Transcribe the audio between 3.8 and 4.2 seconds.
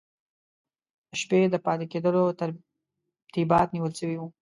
سوي